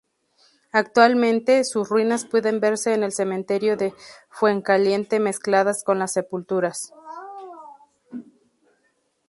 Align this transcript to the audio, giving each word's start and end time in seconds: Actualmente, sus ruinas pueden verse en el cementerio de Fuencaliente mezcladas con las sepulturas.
Actualmente, 0.71 1.63
sus 1.63 1.87
ruinas 1.87 2.25
pueden 2.25 2.59
verse 2.59 2.95
en 2.95 3.03
el 3.03 3.11
cementerio 3.11 3.77
de 3.77 3.93
Fuencaliente 4.31 5.19
mezcladas 5.19 5.83
con 5.83 5.99
las 5.99 6.11
sepulturas. 6.13 6.91